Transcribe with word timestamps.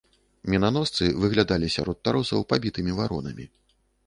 Мінаносцы 0.53 1.03
выглядалі 1.25 1.67
сярод 1.75 1.97
таросаў 2.09 2.39
пабітымі 2.55 2.97
варонамі. 3.03 3.45